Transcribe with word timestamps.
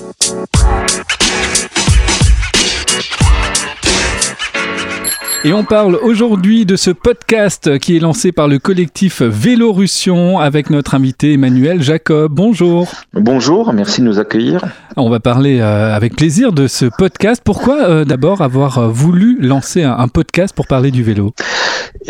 Thank 0.00 1.76
you. 1.76 1.79
Et 5.42 5.54
on 5.54 5.64
parle 5.64 5.96
aujourd'hui 6.02 6.66
de 6.66 6.76
ce 6.76 6.90
podcast 6.90 7.78
qui 7.78 7.96
est 7.96 7.98
lancé 7.98 8.30
par 8.30 8.46
le 8.46 8.58
collectif 8.58 9.22
Vélorussion 9.22 10.38
avec 10.38 10.68
notre 10.68 10.94
invité 10.94 11.32
Emmanuel 11.32 11.80
Jacob. 11.82 12.30
Bonjour. 12.30 12.92
Bonjour, 13.14 13.72
merci 13.72 14.02
de 14.02 14.06
nous 14.06 14.18
accueillir. 14.18 14.62
On 14.98 15.08
va 15.08 15.18
parler 15.18 15.60
euh, 15.60 15.94
avec 15.94 16.14
plaisir 16.14 16.52
de 16.52 16.66
ce 16.66 16.84
podcast. 16.84 17.40
Pourquoi 17.42 17.88
euh, 17.88 18.04
d'abord 18.04 18.42
avoir 18.42 18.78
euh, 18.78 18.88
voulu 18.88 19.40
lancer 19.40 19.82
un, 19.82 20.08
podcast 20.08 20.54
pour 20.54 20.66
parler 20.66 20.90
du 20.90 21.02
vélo? 21.02 21.32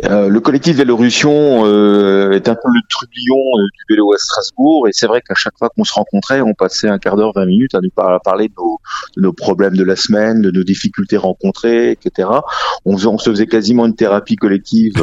Le 0.03 0.39
collectif 0.39 0.77
Vélorussion 0.77 1.67
est 1.67 2.49
un 2.49 2.55
peu 2.55 2.69
le 2.69 2.81
trublion 2.89 3.37
du 3.59 3.95
vélo 3.95 4.13
à 4.13 4.17
Strasbourg 4.19 4.89
et 4.89 4.93
c'est 4.93 5.07
vrai 5.07 5.21
qu'à 5.21 5.35
chaque 5.35 5.59
fois 5.59 5.69
qu'on 5.69 5.85
se 5.85 5.93
rencontrait, 5.93 6.41
on 6.41 6.55
passait 6.55 6.89
un 6.89 6.99
quart 6.99 7.17
d'heure, 7.17 7.33
20 7.35 7.47
minutes 7.47 7.75
à 7.75 7.81
nous 7.83 7.91
parler 8.25 8.49
de 8.49 8.55
nos, 8.57 8.79
de 9.17 9.23
nos, 9.23 9.33
problèmes 9.33 9.77
de 9.77 9.85
la 9.85 9.97
semaine, 9.97 10.43
de 10.43 10.51
nos 10.51 10.65
difficultés 10.65 11.17
rencontrées, 11.17 11.91
etc. 11.91 12.29
On, 12.85 12.97
se 13.21 13.31
faisait 13.31 13.47
quasiment 13.47 13.87
une 13.87 13.95
thérapie 13.95 14.37
collective 14.37 14.95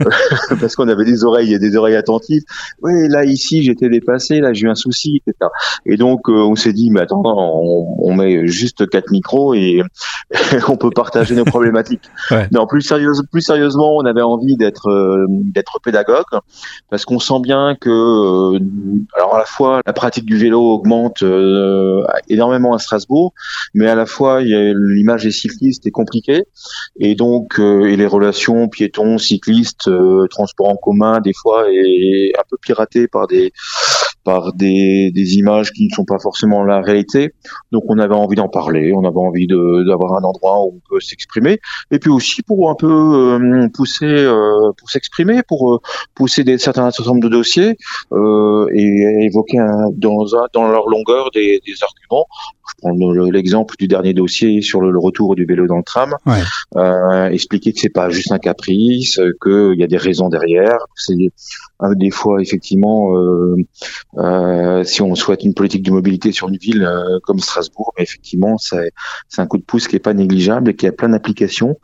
parce 0.60 0.76
qu'on 0.76 0.88
avait 0.88 1.04
des 1.04 1.24
oreilles 1.24 1.54
et 1.54 1.58
des 1.58 1.76
oreilles 1.76 1.96
attentives. 1.96 2.42
Oui, 2.82 3.08
là 3.08 3.24
ici 3.24 3.62
j'étais 3.62 3.88
dépassé, 3.88 4.40
là 4.40 4.52
j'ai 4.52 4.66
eu 4.66 4.70
un 4.70 4.74
souci, 4.74 5.22
etc. 5.26 5.50
Et 5.84 5.96
donc 5.96 6.28
on 6.28 6.54
s'est 6.54 6.72
dit, 6.72 6.90
mais 6.90 7.00
attends, 7.00 7.22
on, 7.24 8.14
met 8.14 8.46
juste 8.46 8.88
quatre 8.88 9.10
micros 9.10 9.54
et 9.54 9.82
on 10.68 10.76
peut 10.76 10.90
partager 10.90 11.34
nos 11.34 11.44
problématiques. 11.44 12.10
Non, 12.52 12.66
plus, 12.66 12.92
plus 13.30 13.42
sérieusement, 13.42 13.96
on 13.96 14.04
avait 14.04 14.22
envie 14.22 14.56
d'être 14.56 14.88
euh, 14.88 15.26
d'être 15.28 15.78
pédagogue 15.82 16.24
parce 16.90 17.04
qu'on 17.04 17.18
sent 17.18 17.40
bien 17.40 17.76
que, 17.80 17.90
euh, 17.90 18.58
alors 19.16 19.34
à 19.34 19.38
la 19.38 19.44
fois 19.44 19.80
la 19.86 19.92
pratique 19.92 20.24
du 20.24 20.36
vélo 20.36 20.60
augmente 20.60 21.22
euh, 21.22 22.04
énormément 22.28 22.74
à 22.74 22.78
Strasbourg, 22.78 23.32
mais 23.74 23.88
à 23.88 23.94
la 23.94 24.06
fois 24.06 24.40
l'image 24.42 25.24
des 25.24 25.30
cyclistes 25.30 25.86
est 25.86 25.90
compliquée 25.90 26.44
et 26.98 27.14
donc 27.14 27.45
et 27.58 27.96
les 27.96 28.06
relations 28.06 28.68
piétons, 28.68 29.18
cyclistes, 29.18 29.90
transports 30.30 30.68
en 30.68 30.76
commun 30.76 31.20
des 31.20 31.32
fois 31.32 31.66
est 31.70 32.32
un 32.38 32.42
peu 32.48 32.56
piratée 32.56 33.08
par 33.08 33.26
des 33.26 33.52
par 34.26 34.52
des, 34.54 35.12
des, 35.14 35.36
images 35.36 35.70
qui 35.70 35.84
ne 35.84 35.94
sont 35.94 36.04
pas 36.04 36.18
forcément 36.18 36.64
la 36.64 36.80
réalité. 36.80 37.32
Donc 37.70 37.84
on 37.88 37.96
avait 37.98 38.16
envie 38.16 38.34
d'en 38.34 38.48
parler, 38.48 38.92
on 38.92 39.04
avait 39.04 39.16
envie 39.16 39.46
d'avoir 39.46 40.14
un 40.14 40.24
endroit 40.24 40.64
où 40.64 40.74
on 40.74 40.80
peut 40.90 41.00
s'exprimer, 41.00 41.60
et 41.92 42.00
puis 42.00 42.10
aussi 42.10 42.42
pour 42.42 42.68
un 42.68 42.74
peu 42.74 42.90
euh, 42.90 43.68
pousser, 43.72 44.04
euh, 44.04 44.72
pour 44.76 44.90
s'exprimer, 44.90 45.42
pour 45.46 45.74
euh, 45.74 45.78
pousser 46.16 46.42
des, 46.42 46.58
certains 46.58 46.90
certain 46.90 47.12
nombre 47.12 47.22
de 47.22 47.28
dossiers 47.28 47.76
et 48.74 49.26
évoquer 49.26 49.58
dans, 49.92 50.24
dans 50.52 50.68
leur 50.68 50.88
longueur 50.88 51.30
des, 51.30 51.60
des 51.64 51.74
arguments 51.82 52.26
je 52.66 52.74
prends 52.78 52.92
l'exemple 53.30 53.74
du 53.78 53.88
dernier 53.88 54.12
dossier 54.12 54.60
sur 54.60 54.80
le, 54.80 54.96
retour 54.98 55.36
du 55.36 55.44
vélo 55.44 55.66
dans 55.66 55.76
le 55.76 55.82
tram, 55.82 56.14
euh, 56.76 57.28
expliquer 57.28 57.72
que 57.72 57.80
c'est 57.80 57.90
pas 57.90 58.08
juste 58.10 58.32
un 58.32 58.38
caprice, 58.38 59.20
qu'il 59.42 59.78
y 59.78 59.82
a 59.82 59.86
des 59.86 59.96
raisons 59.96 60.28
derrière. 60.28 60.78
C'est 60.94 61.14
euh, 61.82 61.94
des 61.94 62.10
fois 62.10 62.40
effectivement, 62.40 63.12
euh, 64.18 64.66
euh, 64.76 64.84
si 64.84 65.02
on 65.02 65.14
souhaite 65.14 65.42
une 65.44 65.54
politique 65.54 65.82
de 65.82 65.90
mobilité 65.90 66.32
sur 66.32 66.48
une 66.48 66.56
ville 66.56 66.84
euh, 66.84 67.18
comme 67.22 67.38
Strasbourg, 67.38 67.92
mais 67.96 68.04
effectivement 68.04 68.56
c'est 68.58 68.90
un 69.38 69.46
coup 69.46 69.58
de 69.58 69.62
pouce 69.62 69.88
qui 69.88 69.96
est 69.96 70.00
pas 70.00 70.14
négligeable 70.14 70.70
et 70.70 70.76
qui 70.76 70.86
a 70.86 70.92
plein 70.92 71.08
d'applications, 71.08 71.76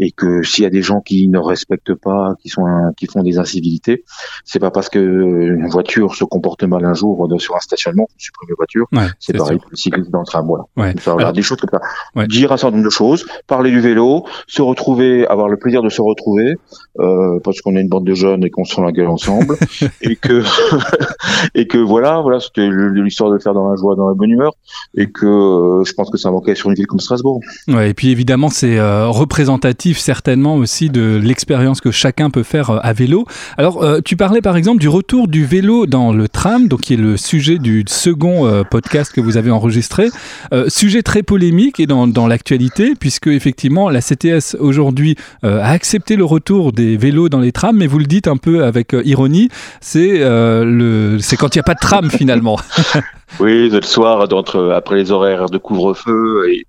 et 0.00 0.10
que 0.10 0.42
s'il 0.42 0.64
y 0.64 0.66
a 0.66 0.70
des 0.70 0.82
gens 0.82 1.00
qui 1.00 1.28
ne 1.28 1.38
respectent 1.38 1.94
pas, 1.94 2.34
qui 2.42 2.48
sont 2.48 2.64
qui 2.96 3.06
font 3.06 3.22
des 3.22 3.38
incivilités, 3.38 4.04
c'est 4.44 4.58
pas 4.58 4.70
parce 4.70 4.88
que 4.88 4.98
une 4.98 5.68
voiture 5.68 6.14
se 6.14 6.24
comporte 6.24 6.64
mal 6.64 6.84
un 6.84 6.94
jour 6.94 7.28
sur 7.38 7.56
un 7.56 7.60
stationnement 7.60 8.04
qu'on 8.04 8.18
supprime 8.18 8.48
les 8.48 8.54
voitures. 8.56 8.86
c'est 9.18 9.36
pareil 9.36 9.58
pour 9.58 9.70
le 9.70 9.76
cycliste 9.76 10.10
dans 10.10 10.22
enfin 10.22 10.42
voilà. 10.42 10.64
Ouais. 10.76 11.32
des 11.32 11.42
choses 11.42 11.58
comme 11.58 11.70
ça. 11.70 12.26
Dire 12.26 12.52
un 12.52 12.56
certain 12.56 12.76
nombre 12.76 12.88
de 12.88 12.92
choses, 12.92 13.26
parler 13.46 13.70
du 13.70 13.80
vélo, 13.80 14.24
se 14.46 14.62
retrouver, 14.62 15.26
avoir 15.26 15.48
le 15.48 15.56
plaisir 15.56 15.82
de 15.82 15.88
se 15.88 16.00
retrouver, 16.00 16.56
euh, 16.98 17.38
parce 17.42 17.60
qu'on 17.60 17.76
est 17.76 17.80
une 17.80 17.88
bande 17.88 18.06
de 18.06 18.14
jeunes 18.14 18.44
et 18.44 18.50
qu'on 18.50 18.64
se 18.64 18.74
rend 18.76 18.82
la 18.82 18.92
gueule 18.92 19.08
ensemble, 19.08 19.56
et 20.02 20.16
que 20.16 20.42
et 21.54 21.66
que 21.66 21.73
voilà, 21.78 22.20
voilà, 22.20 22.40
c'était 22.40 22.68
l'histoire 22.68 23.30
de 23.30 23.38
faire 23.38 23.54
dans 23.54 23.68
la 23.68 23.76
joie, 23.76 23.96
dans 23.96 24.08
la 24.08 24.14
bonne 24.14 24.30
humeur, 24.30 24.52
et 24.96 25.10
que 25.10 25.26
euh, 25.26 25.84
je 25.84 25.92
pense 25.92 26.10
que 26.10 26.18
ça 26.18 26.30
manquait 26.30 26.54
sur 26.54 26.70
une 26.70 26.76
ville 26.76 26.86
comme 26.86 27.00
Strasbourg. 27.00 27.40
Ouais, 27.68 27.90
et 27.90 27.94
puis 27.94 28.08
évidemment, 28.10 28.48
c'est 28.48 28.78
euh, 28.78 29.08
représentatif 29.08 29.98
certainement 29.98 30.56
aussi 30.56 30.90
de 30.90 31.20
l'expérience 31.22 31.80
que 31.80 31.90
chacun 31.90 32.30
peut 32.30 32.42
faire 32.42 32.70
euh, 32.70 32.78
à 32.82 32.92
vélo. 32.92 33.26
Alors, 33.56 33.84
tu 34.04 34.16
parlais 34.16 34.40
par 34.40 34.56
exemple 34.56 34.80
du 34.80 34.88
retour 34.88 35.28
du 35.28 35.44
vélo 35.44 35.86
dans 35.86 36.12
le 36.12 36.28
tram, 36.28 36.68
donc 36.68 36.82
qui 36.82 36.94
est 36.94 36.98
le 36.98 37.16
sujet 37.16 37.58
du 37.58 37.84
second 37.86 38.64
podcast 38.70 39.12
que 39.12 39.20
vous 39.20 39.36
avez 39.36 39.50
enregistré. 39.50 40.08
Sujet 40.68 41.02
très 41.02 41.22
polémique 41.22 41.80
et 41.80 41.86
dans, 41.86 42.06
dans 42.06 42.26
l'actualité, 42.26 42.94
puisque 42.98 43.28
effectivement 43.28 43.88
la 43.88 44.00
CTS 44.00 44.56
aujourd'hui 44.58 45.16
a 45.42 45.70
accepté 45.70 46.16
le 46.16 46.24
retour 46.24 46.72
des 46.72 46.96
vélos 46.96 47.28
dans 47.28 47.40
les 47.40 47.52
trams, 47.52 47.76
mais 47.76 47.86
vous 47.86 47.98
le 47.98 48.06
dites 48.06 48.28
un 48.28 48.36
peu 48.36 48.64
avec 48.64 48.94
ironie, 49.04 49.48
c'est 49.80 50.18
le 50.18 51.18
c'est 51.20 51.36
quand 51.36 51.53
il 51.54 51.58
n'y 51.58 51.60
a 51.60 51.64
pas 51.64 51.74
de 51.74 51.80
tram 51.80 52.10
finalement. 52.10 52.58
Oui, 53.40 53.68
le 53.68 53.82
soir, 53.82 54.28
d'entre 54.28 54.70
après 54.74 54.96
les 54.96 55.10
horaires 55.10 55.46
de 55.46 55.58
couvre-feu 55.58 56.48
et, 56.50 56.64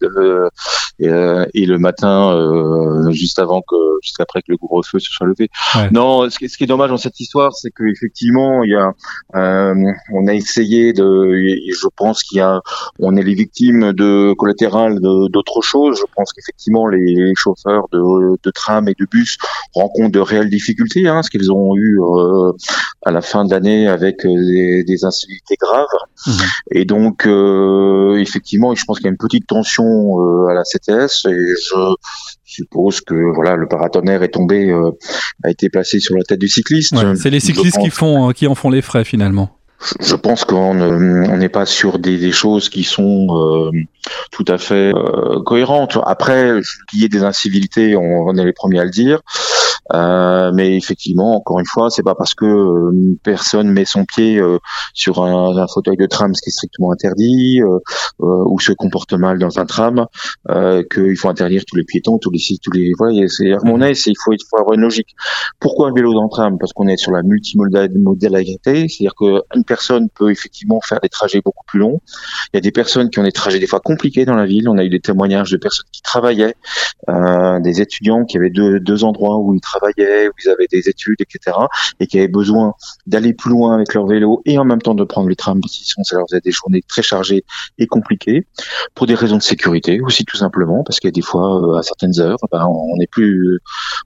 euh, 1.02 1.46
et, 1.54 1.66
le 1.66 1.78
matin, 1.78 2.34
euh, 2.36 3.12
juste 3.12 3.38
avant 3.40 3.62
que, 3.62 3.76
juste 4.02 4.20
après 4.22 4.42
que 4.42 4.52
le 4.52 4.58
couvre-feu 4.58 5.00
se 5.00 5.12
soit 5.12 5.28
levé. 5.28 5.50
Non, 5.92 6.30
ce 6.30 6.40
qui, 6.40 6.48
ce 6.48 6.58
qui, 6.58 6.64
est 6.64 6.68
dommage 6.68 6.90
dans 6.90 6.98
cette 6.98 7.20
histoire, 7.20 7.54
c'est 7.54 7.70
qu'effectivement, 7.72 8.64
il 8.64 8.72
y 8.72 8.76
a, 8.76 8.94
euh, 9.36 9.92
on 10.14 10.28
a 10.28 10.34
essayé 10.34 10.94
de, 10.94 11.04
je 11.04 11.88
pense 11.98 12.24
qu'il 12.24 12.38
y 12.38 12.42
a, 12.42 12.62
on 13.00 13.16
est 13.18 13.24
les 13.24 13.36
victimes 13.36 13.92
de 13.94 14.34
collatérales 14.34 15.00
d'autres 15.02 15.62
choses. 15.62 15.98
Je 16.00 16.06
pense 16.16 16.32
qu'effectivement, 16.34 16.88
les, 16.88 17.34
chauffeurs 17.36 17.88
de, 17.92 18.38
de, 18.42 18.52
tram 18.52 18.88
et 18.88 18.94
de 18.98 19.06
bus 19.06 19.38
rencontrent 19.74 20.12
de 20.12 20.20
réelles 20.20 20.50
difficultés, 20.50 21.08
hein, 21.08 21.22
ce 21.22 21.30
qu'ils 21.30 21.52
ont 21.52 21.76
eu 21.76 22.00
euh, 22.00 22.52
à 23.06 23.12
la 23.12 23.22
fin 23.22 23.44
de 23.44 23.52
l'année 23.52 23.88
avec 23.88 24.26
des, 24.26 24.84
des 24.84 25.06
incivilités 25.06 25.58
graves. 25.60 25.86
Mmh. 26.26 26.32
Et 26.72 26.86
donc, 26.86 27.26
euh, 27.26 28.18
effectivement, 28.18 28.74
je 28.76 28.84
pense 28.86 28.98
qu'il 28.98 29.06
y 29.06 29.10
a 29.10 29.12
une 29.12 29.18
petite 29.18 29.48
tension 29.48 29.84
euh, 29.86 30.48
à 30.48 30.54
la 30.54 30.64
CTS 30.64 31.26
et 31.30 31.36
je 31.36 31.96
suppose 32.46 33.02
que 33.02 33.16
voilà 33.36 33.56
le 33.56 33.68
paratonnerre 33.68 34.24
est 34.24 34.30
tombé, 34.30 34.70
euh, 34.70 34.92
a 35.44 35.50
été 35.50 35.70
placé 35.70 36.00
sur 36.00 36.16
la 36.16 36.24
tête 36.24 36.40
du 36.40 36.48
cycliste. 36.48 36.96
c'est 37.16 37.30
les 37.30 37.40
cyclistes 37.40 37.80
qui 37.80 37.90
font, 37.90 38.32
qui 38.32 38.48
en 38.48 38.56
font 38.56 38.70
les 38.70 38.82
frais 38.82 39.04
finalement 39.04 39.58
je 40.00 40.16
pense 40.16 40.46
qu'on 40.46 40.74
n'est 41.38 41.50
pas 41.50 41.66
sur 41.66 42.00
des, 42.00 42.32
choses 42.32 42.70
qui 42.70 42.84
sont 42.84 43.28
euh, 43.32 43.72
tout 44.32 44.46
à 44.48 44.58
fait 44.58 44.94
euh, 44.96 45.42
cohérentes. 45.44 45.98
Après, 46.06 46.54
qu'il 46.90 47.02
y 47.02 47.06
ait 47.06 47.10
des 47.10 47.24
incivilités, 47.24 47.96
on, 47.96 48.28
on, 48.28 48.36
est 48.36 48.46
les 48.46 48.54
premiers 48.54 48.80
à 48.80 48.86
le 48.86 48.90
dire. 48.90 49.22
Euh, 49.94 50.52
mais 50.54 50.76
effectivement, 50.76 51.36
encore 51.36 51.60
une 51.60 51.66
fois, 51.66 51.90
c'est 51.90 52.04
pas 52.04 52.16
parce 52.16 52.34
que 52.34 52.46
euh, 52.46 53.18
personne 53.24 53.70
met 53.72 53.86
son 53.86 54.06
pied 54.06 54.40
euh, 54.40 54.58
sur 54.94 55.24
un, 55.24 55.58
un, 55.58 55.68
fauteuil 55.68 55.98
de 55.98 56.08
tram, 56.08 56.34
ce 56.34 56.42
qui 56.42 56.50
est 56.50 56.52
strictement 56.52 56.92
interdit, 56.92 57.62
ou 58.20 58.60
se 58.60 58.72
comporte 58.72 59.14
mal 59.14 59.38
dans 59.38 59.60
un 59.60 59.66
tram, 59.66 60.08
qu'il 60.92 61.16
faut 61.18 61.30
interdire 61.30 61.64
tous 61.68 61.76
les 61.76 61.84
piétons, 61.84 62.18
tous 62.18 62.32
les 62.32 62.40
tous 62.62 62.72
les. 62.72 62.92
Voilà, 62.98 63.28
c'est 63.28 63.52
mon 63.64 63.82
il 63.82 63.96
faut 63.96 64.32
il 64.32 64.38
faut 64.50 64.58
avoir 64.58 64.74
une 64.74 64.82
logique. 64.82 65.16
Pourquoi 65.60 65.90
un 65.90 65.94
vélo 65.94 66.14
dans 66.14 66.24
le 66.24 66.30
tram? 66.30 66.58
Parce 66.58 66.74
qu'on 66.74 66.88
est 66.88 66.98
sur 66.98 67.12
la 67.12 67.22
multimodalité, 67.24 68.88
c'est-à-dire 68.88 69.16
qu'une 69.16 69.64
personne 69.66 70.10
peut 70.10 70.32
effectivement 70.32 70.80
faire 70.82 71.00
des 71.02 71.10
trajets 71.10 71.42
beaucoup 71.44 71.66
plus 71.68 71.80
longs. 71.80 72.00
Il 72.54 72.58
y 72.58 72.60
a 72.60 72.62
des 72.62 72.72
personnes 72.72 73.10
qui 73.10 73.20
ont 73.20 73.24
des 73.24 73.32
trajets 73.32 73.60
des 73.60 73.68
fois 73.68 73.80
compliqués 73.80 74.26
dans 74.26 74.36
la 74.36 74.46
ville. 74.46 74.70
On 74.70 74.78
a 74.78 74.84
eu 74.84 74.90
des 74.90 75.02
témoignages 75.02 75.52
de 75.52 75.58
personnes 75.58 75.88
qui 75.92 76.02
travaillaient, 76.02 76.56
des 77.08 77.82
étudiants 77.82 78.26
qui 78.26 78.38
avaient 78.38 78.50
deux, 78.50 78.80
deux 78.80 79.04
endroits 79.04 79.38
où 79.38 79.54
ils 79.54 79.62
travaillaient 79.62 79.75
travaillaient, 79.76 80.28
où 80.28 80.32
ils 80.44 80.50
avaient 80.50 80.68
des 80.72 80.90
études, 80.90 81.20
etc., 81.20 81.58
et 82.00 82.08
qui 82.08 82.18
avaient 82.18 82.28
besoin 82.28 82.74
d'aller 83.08 83.34
plus 83.34 83.52
loin 83.52 83.76
avec 83.76 83.94
leur 83.94 84.08
vélo 84.08 84.42
et 84.46 84.58
en 84.58 84.66
même 84.66 84.82
temps 84.82 84.96
de 84.96 85.04
prendre 85.04 85.28
le 85.28 85.36
tram, 85.36 85.60
sinon 85.68 86.04
ça 86.04 86.18
leur 86.18 86.26
faisait 86.30 86.42
des 86.42 86.52
journées 86.52 86.82
très 86.88 87.02
chargées 87.02 87.44
et 87.78 87.88
compliquées, 87.88 88.48
pour 88.94 89.08
des 89.08 89.16
raisons 89.16 89.38
de 89.38 89.42
sécurité 89.42 90.02
aussi 90.02 90.26
tout 90.26 90.38
simplement, 90.38 90.84
parce 90.84 91.00
qu'il 91.00 91.08
y 91.08 91.10
a 91.10 91.12
des 91.12 91.22
fois 91.22 91.62
euh, 91.62 91.78
à 91.78 91.84
certaines 91.84 92.20
heures, 92.20 92.38
ben, 92.52 92.66
on 92.68 93.00
est 93.02 93.10
plus 93.10 93.60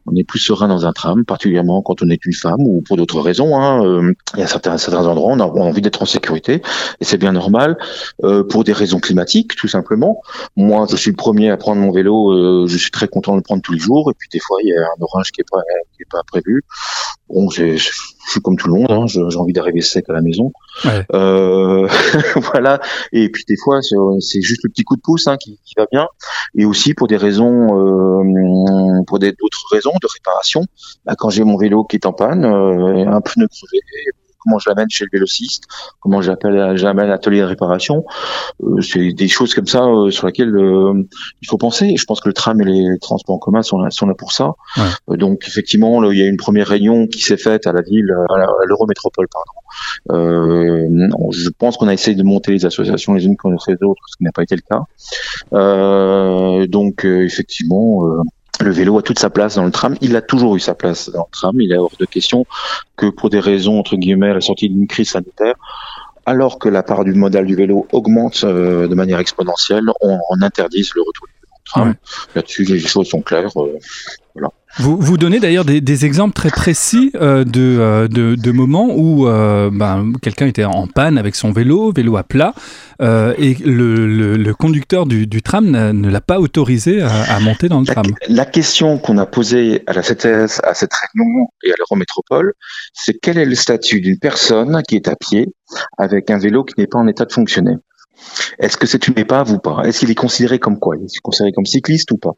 on 0.06 0.16
est 0.16 0.24
plus 0.24 0.40
serein 0.40 0.68
dans 0.68 0.86
un 0.86 0.94
tram, 0.94 1.26
particulièrement 1.26 1.82
quand 1.82 2.02
on 2.02 2.10
est 2.10 2.26
une 2.26 2.34
femme 2.34 2.62
ou 2.62 2.82
pour 2.82 2.98
d'autres 2.98 3.20
raisons. 3.20 3.58
Hein, 3.58 3.86
euh, 3.86 4.14
il 4.36 4.40
y 4.40 4.44
a 4.44 4.48
certains 4.48 5.06
endroits 5.06 5.32
on 5.32 5.40
a, 5.40 5.44
envie 5.44 5.82
d'être 5.82 6.02
en 6.02 6.06
sécurité 6.06 6.62
et 7.00 7.06
c'est 7.06 7.18
bien 7.18 7.32
normal 7.32 7.78
euh, 8.24 8.44
pour 8.44 8.64
des 8.64 8.74
raisons 8.74 9.00
climatiques 9.00 9.56
tout 9.56 9.68
simplement. 9.68 10.22
Moi, 10.56 10.86
je 10.90 10.96
suis 10.96 11.12
le 11.12 11.16
premier 11.16 11.50
à 11.50 11.58
prendre 11.58 11.82
mon 11.82 11.92
vélo, 11.92 12.68
je 12.68 12.78
suis 12.78 12.92
très 12.92 13.08
content 13.08 13.34
de 13.34 13.38
le 13.38 13.44
prendre 13.44 13.62
tous 13.62 13.74
les 13.74 13.80
jours 13.80 14.10
et 14.12 14.14
puis 14.18 14.30
des 14.32 14.40
fois 14.40 14.58
il 14.64 14.70
y 14.70 14.78
a 14.78 14.82
un 14.82 15.02
orange 15.02 15.32
qui 15.32 15.42
est 15.42 15.50
pas 15.50 15.59
qui 15.94 16.02
n'est 16.02 16.10
pas 16.10 16.24
prévu. 16.28 16.64
Bon, 17.30 17.50
je 17.50 17.78
suis 17.78 18.42
comme 18.42 18.58
tout 18.58 18.68
le 18.68 18.74
monde, 18.74 18.92
hein, 18.92 19.06
j'ai 19.08 19.38
envie 19.38 19.54
d'arriver 19.54 19.82
sec 19.82 20.06
à 20.10 20.14
la 20.14 20.22
maison. 20.22 20.52
Euh, 21.14 21.88
voilà. 22.36 22.80
Et 23.12 23.30
puis 23.30 23.44
des 23.48 23.56
fois, 23.64 23.82
c'est 23.82 24.42
juste 24.42 24.62
le 24.64 24.70
petit 24.70 24.84
coup 24.84 24.96
de 24.96 25.02
pouce 25.02 25.28
hein, 25.28 25.38
qui, 25.38 25.60
qui, 25.64 25.76
va 25.78 25.86
bien. 25.92 26.08
Et 26.58 26.66
aussi 26.66 26.96
pour 26.96 27.08
des 27.08 27.18
raisons, 27.18 27.78
euh, 27.78 29.04
pour 29.06 29.20
d'autres 29.20 29.68
raisons 29.72 29.92
de 30.02 30.08
réparation. 30.12 30.66
Bah, 31.06 31.14
quand 31.18 31.30
j'ai 31.30 31.44
mon 31.44 31.58
vélo 31.58 31.84
qui 31.84 31.98
est 31.98 32.06
en 32.08 32.14
panne, 32.14 32.46
euh, 32.46 33.06
un 33.08 33.22
pneu 33.22 33.48
crevé, 33.48 33.80
comment 34.40 34.60
je 34.60 34.70
l'amène 34.70 34.90
chez 34.90 35.06
le 35.06 35.10
vélociste, 35.12 35.64
comment 36.00 36.22
j'appelle, 36.22 36.76
j'amène 36.78 37.10
atelier 37.10 37.40
de 37.40 37.46
réparation. 37.46 38.06
Euh, 38.64 38.82
c'est 38.82 39.14
des 39.14 39.28
choses 39.28 39.54
comme 39.54 39.68
ça 39.68 39.84
euh, 39.84 40.12
sur 40.12 40.28
lesquelles 40.28 40.56
il 41.42 41.48
faut 41.48 41.58
penser. 41.58 41.96
Je 41.98 42.06
pense 42.06 42.22
que 42.22 42.30
le 42.30 42.34
tram 42.34 42.60
et 42.62 42.66
les 42.66 43.00
transports 43.00 43.36
en 43.36 43.40
commun 43.40 43.62
sont 43.62 43.80
là, 43.80 43.90
sont 43.92 44.08
là 44.08 44.16
pour 44.16 44.32
ça. 44.32 44.52
donc 45.08 45.46
effectivement, 45.48 46.04
il 46.12 46.18
y 46.18 46.24
a 46.24 46.28
une 46.28 46.38
première 46.38 46.68
réunion 46.68 47.08
qui 47.08 47.22
s'est 47.22 47.38
faite 47.38 47.68
à 47.68 47.74
la 47.74 47.82
ville, 47.82 48.12
à 48.30 48.66
l'Eurométropole, 48.66 49.28
pardon. 49.28 49.52
je 51.32 51.50
pense 51.58 51.78
qu'on 51.78 51.88
a 51.88 51.94
essayé 51.94 52.16
de 52.16 52.24
monter 52.24 52.52
les 52.52 52.66
associations 52.66 53.14
les 53.14 53.26
unes 53.26 53.38
contre 53.38 53.70
les 53.70 53.78
autres, 53.84 54.02
ce 54.08 54.18
qui 54.18 54.24
n'a 54.24 54.32
pas 54.32 54.44
été 54.44 54.56
le 54.56 54.62
cas. 54.62 54.82
donc 56.68 57.06
effectivement 57.06 58.04
le 58.62 58.72
vélo 58.72 58.98
a 58.98 59.02
toute 59.02 59.20
sa 59.20 59.30
place 59.30 59.56
dans 59.56 59.66
le 59.66 59.72
tram. 59.72 59.96
Il 60.02 60.16
a 60.16 60.22
toujours 60.22 60.56
eu 60.56 60.60
sa 60.60 60.76
place 60.76 61.10
dans 61.10 61.28
le 61.32 61.32
tram. 61.32 61.60
Il 61.62 61.72
est 61.72 61.78
hors 61.78 61.92
de 62.00 62.06
question 62.06 62.46
que 62.98 63.08
pour 63.08 63.30
des 63.30 63.40
raisons, 63.40 63.80
entre 63.80 63.96
guillemets, 63.96 64.34
la 64.34 64.42
sortie 64.42 64.70
d'une 64.70 64.88
crise 64.88 65.12
sanitaire, 65.12 65.56
alors 66.26 66.60
que 66.60 66.70
la 66.70 66.84
part 66.84 67.06
du 67.06 67.14
modal 67.14 67.46
du 67.46 67.56
vélo 67.56 67.88
augmente 67.92 68.44
euh, 68.44 68.88
de 68.88 68.96
manière 68.96 69.20
exponentielle, 69.20 69.86
on, 70.02 70.20
interdise 70.42 70.92
le 70.96 71.02
retour 71.02 71.28
Là-dessus, 72.36 72.64
les 72.64 72.80
choses 72.80 73.10
sont 73.10 73.22
claires. 73.22 73.52
Euh, 73.58 73.78
voilà. 74.36 74.50
Vous, 74.78 74.98
vous 74.98 75.18
donnez 75.18 75.40
d'ailleurs 75.40 75.66
des, 75.66 75.82
des, 75.82 76.06
exemples 76.06 76.34
très 76.34 76.52
précis 76.52 77.12
euh, 77.16 77.44
de, 77.44 77.78
euh, 77.80 78.08
de, 78.08 78.36
de, 78.36 78.52
moments 78.52 78.90
où 78.96 79.28
euh, 79.28 79.72
ben, 79.74 80.14
quelqu'un 80.22 80.46
était 80.46 80.64
en 80.64 80.86
panne 80.86 81.18
avec 81.18 81.36
son 81.36 81.52
vélo, 81.52 81.92
vélo 81.92 82.18
à 82.18 82.24
plat, 82.24 82.54
et 83.02 83.56
le, 83.66 84.06
le, 84.06 84.38
le, 84.38 84.54
conducteur 84.54 85.06
du, 85.06 85.26
du 85.26 85.42
tram 85.42 85.70
ne 85.70 86.10
l'a 86.10 86.22
pas 86.22 86.40
autorisé 86.40 87.02
à, 87.02 87.36
à, 87.36 87.40
monter 87.40 87.68
dans 87.68 87.80
le 87.80 87.88
la, 87.88 87.94
tram. 87.94 88.06
La 88.28 88.46
question 88.46 89.00
qu'on 89.00 89.18
a 89.18 89.26
posée 89.26 89.84
à 89.88 89.94
la 89.94 90.02
CTS, 90.02 90.62
à 90.64 90.74
cette 90.74 90.92
réunion 90.94 91.48
et 91.64 91.72
à 91.72 91.76
l'Eurométropole, 91.80 92.54
c'est 92.94 93.18
quel 93.20 93.38
est 93.38 93.46
le 93.46 93.56
statut 93.56 94.02
d'une 94.02 94.20
personne 94.20 94.82
qui 94.88 94.96
est 94.96 95.08
à 95.08 95.16
pied 95.16 95.48
avec 95.98 96.30
un 96.30 96.38
vélo 96.38 96.64
qui 96.64 96.76
n'est 96.78 96.88
pas 96.88 97.00
en 97.00 97.08
état 97.08 97.26
de 97.26 97.34
fonctionner? 97.34 97.76
Est-ce 98.60 98.78
que 98.78 98.88
c'est 98.88 99.08
une 99.08 99.18
épave 99.18 99.52
ou 99.52 99.60
pas? 99.60 99.82
Est-ce 99.84 100.00
qu'il 100.00 100.12
est 100.12 100.16
considéré 100.16 100.60
comme 100.60 100.80
quoi? 100.80 100.96
Il 100.98 101.06
est 101.06 101.20
considéré 101.22 101.52
comme 101.52 101.66
cycliste 101.66 102.12
ou 102.12 102.18
pas? 102.18 102.34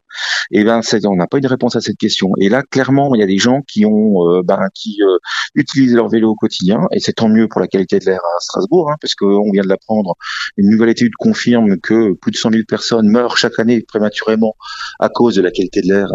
Eh 0.50 0.64
ben, 0.64 0.80
on 1.06 1.16
n'a 1.16 1.26
pas 1.26 1.38
eu 1.38 1.40
de 1.40 1.48
réponse 1.48 1.76
à 1.76 1.80
cette 1.80 1.96
question. 1.96 2.28
Et 2.40 2.48
là, 2.48 2.62
clairement, 2.62 3.14
il 3.14 3.20
y 3.20 3.24
a 3.24 3.26
des 3.26 3.38
gens 3.38 3.60
qui 3.66 3.84
ont, 3.86 4.28
euh, 4.28 4.42
ben, 4.44 4.60
qui 4.74 4.98
euh, 5.02 5.18
utilisent 5.54 5.94
leur 5.94 6.08
vélo 6.08 6.30
au 6.30 6.34
quotidien, 6.34 6.80
et 6.92 7.00
c'est 7.00 7.14
tant 7.14 7.28
mieux 7.28 7.48
pour 7.48 7.60
la 7.60 7.66
qualité 7.66 7.98
de 7.98 8.04
l'air 8.04 8.20
à 8.20 8.40
Strasbourg, 8.40 8.90
hein, 8.90 8.96
parce 9.00 9.14
qu'on 9.14 9.50
vient 9.52 9.62
de 9.62 9.68
l'apprendre. 9.68 10.14
Une 10.56 10.70
nouvelle 10.70 10.90
étude 10.90 11.12
confirme 11.18 11.78
que 11.78 12.12
plus 12.14 12.30
de 12.30 12.36
100 12.36 12.50
000 12.50 12.62
personnes 12.68 13.08
meurent 13.08 13.36
chaque 13.36 13.58
année 13.58 13.82
prématurément 13.86 14.54
à 15.00 15.08
cause 15.08 15.34
de 15.34 15.42
la 15.42 15.50
qualité 15.50 15.80
de 15.80 15.88
l'air. 15.88 16.08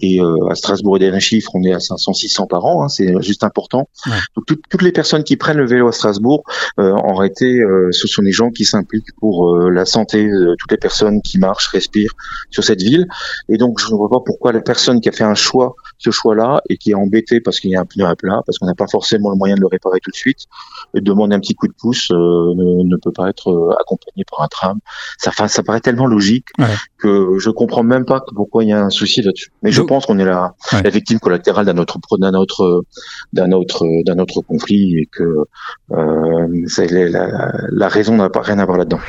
Et 0.00 0.20
euh, 0.20 0.48
à 0.50 0.54
Strasbourg, 0.54 0.96
il 0.98 1.04
y 1.04 1.08
a 1.08 1.12
un 1.12 1.18
chiffre, 1.18 1.50
on 1.54 1.62
est 1.62 1.72
à 1.72 1.78
500-600 1.78 2.48
par 2.48 2.64
an, 2.64 2.84
hein, 2.84 2.88
c'est 2.88 3.12
juste 3.20 3.44
important. 3.44 3.88
Ouais. 4.06 4.12
Donc 4.36 4.46
toutes 4.46 4.82
les 4.82 4.92
personnes 4.92 5.24
qui 5.24 5.36
prennent 5.36 5.58
le 5.58 5.66
vélo 5.66 5.88
à 5.88 5.92
Strasbourg, 5.92 6.44
en 6.78 7.14
réalité, 7.14 7.60
ce 7.90 8.06
sont 8.06 8.22
des 8.22 8.32
gens 8.32 8.50
qui 8.50 8.64
s'impliquent 8.64 9.09
pour 9.18 9.54
euh, 9.54 9.70
la 9.70 9.84
santé 9.84 10.24
de 10.24 10.54
toutes 10.58 10.70
les 10.70 10.76
personnes 10.76 11.22
qui 11.22 11.38
marchent, 11.38 11.68
respirent 11.68 12.14
sur 12.50 12.64
cette 12.64 12.82
ville. 12.82 13.06
Et 13.48 13.56
donc, 13.56 13.80
je 13.80 13.90
ne 13.90 13.96
vois 13.96 14.08
pas 14.08 14.20
pourquoi 14.24 14.52
la 14.52 14.60
personne 14.60 15.00
qui 15.00 15.08
a 15.08 15.12
fait 15.12 15.24
un 15.24 15.34
choix, 15.34 15.74
ce 16.00 16.10
choix-là, 16.10 16.62
et 16.68 16.76
qui 16.78 16.90
est 16.90 16.94
embêtée 16.94 17.40
parce 17.40 17.60
qu'il 17.60 17.70
y 17.70 17.76
a 17.76 17.80
un 17.80 17.84
pneu 17.84 18.06
à 18.06 18.16
plat, 18.16 18.40
parce 18.46 18.58
qu'on 18.58 18.66
n'a 18.66 18.74
pas 18.74 18.86
forcément 18.88 19.30
le 19.30 19.36
moyen 19.36 19.54
de 19.54 19.60
le 19.60 19.66
réparer 19.66 19.98
tout 20.02 20.10
de 20.10 20.16
suite, 20.16 20.46
et 20.94 21.00
demande 21.00 21.32
un 21.32 21.40
petit 21.40 21.54
coup 21.54 21.68
de 21.68 21.74
pouce, 21.78 22.10
euh, 22.10 22.14
ne, 22.14 22.84
ne, 22.84 22.96
peut 22.96 23.12
pas 23.12 23.28
être 23.28 23.50
euh, 23.50 23.74
accompagné 23.78 24.24
par 24.28 24.42
un 24.42 24.48
tram. 24.48 24.78
Ça, 25.18 25.30
ça 25.46 25.62
paraît 25.62 25.80
tellement 25.80 26.06
logique 26.06 26.46
ouais. 26.58 26.66
que 26.98 27.38
je 27.38 27.50
comprends 27.50 27.82
même 27.82 28.06
pas 28.06 28.22
pourquoi 28.34 28.64
il 28.64 28.70
y 28.70 28.72
a 28.72 28.82
un 28.82 28.90
souci 28.90 29.20
là-dessus. 29.20 29.52
Mais 29.62 29.72
je 29.72 29.82
pense 29.82 30.06
qu'on 30.06 30.18
est 30.18 30.24
la, 30.24 30.54
ouais. 30.72 30.82
la, 30.82 30.90
victime 30.90 31.20
collatérale 31.20 31.66
d'un 31.66 31.76
autre, 31.76 31.98
d'un 32.18 32.34
autre, 32.34 32.84
d'un 33.34 33.52
autre, 33.52 33.86
d'un 34.06 34.18
autre 34.18 34.40
conflit 34.40 34.98
et 34.98 35.06
que 35.06 35.44
euh, 35.92 37.08
la, 37.10 37.52
la 37.70 37.88
raison 37.88 38.16
n'a 38.16 38.30
pas 38.30 38.40
rien 38.40 38.58
à 38.58 38.64
voir 38.64 38.78
là-dedans. 38.78 39.00